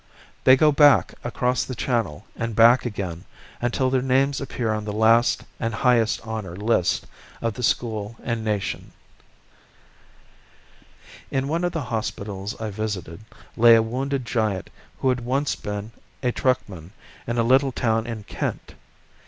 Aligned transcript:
They 0.45 0.55
go 0.57 0.71
back 0.71 1.13
across 1.23 1.63
the 1.63 1.75
channel 1.75 2.25
and 2.35 2.55
back 2.55 2.87
again 2.87 3.23
until 3.61 3.91
their 3.91 4.01
names 4.01 4.41
appear 4.41 4.73
on 4.73 4.83
the 4.83 4.91
last 4.91 5.43
and 5.59 5.75
highest 5.75 6.25
honour 6.25 6.55
list 6.55 7.05
of 7.39 7.53
the 7.53 7.61
school 7.61 8.15
and 8.23 8.43
nation. 8.43 8.93
In 11.29 11.47
one 11.47 11.63
of 11.63 11.71
the 11.73 11.83
hospitals 11.93 12.59
I 12.59 12.71
visited 12.71 13.19
lay 13.55 13.75
a 13.75 13.83
wounded 13.83 14.25
giant 14.25 14.71
who 14.97 15.09
had 15.09 15.19
once 15.19 15.55
been 15.55 15.91
a 16.23 16.31
truckman 16.31 16.93
in 17.27 17.37
a 17.37 17.43
little 17.43 17.71
town 17.71 18.07
in 18.07 18.23
Kent. 18.23 18.73